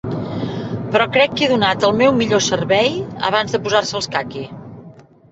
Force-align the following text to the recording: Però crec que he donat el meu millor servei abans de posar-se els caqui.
Però 0.93 1.03
crec 1.17 1.33
que 1.33 1.43
he 1.47 1.49
donat 1.51 1.83
el 1.89 1.91
meu 1.99 2.15
millor 2.21 2.41
servei 2.45 2.89
abans 3.29 3.53
de 3.57 3.61
posar-se 3.67 3.95
els 3.99 4.09
caqui. 4.15 4.43